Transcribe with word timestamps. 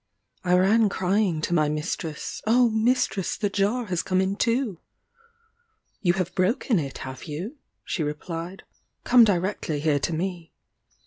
I 0.43 0.57
ran 0.57 0.89
crying 0.89 1.41
to 1.41 1.53
my 1.53 1.69
mistress, 1.69 2.41
"O 2.47 2.71
mistress, 2.71 3.37
the 3.37 3.51
jar 3.51 3.85
has 3.85 4.01
come 4.01 4.19
in 4.19 4.35
two." 4.35 4.79
"You 6.01 6.13
have 6.13 6.33
broken 6.33 6.79
it, 6.79 6.97
have 7.05 7.25
you?" 7.25 7.57
she 7.85 8.01
replied; 8.01 8.63
"come 9.03 9.23
directly 9.23 9.79
here 9.79 9.99
to 9.99 10.11
me." 10.11 10.53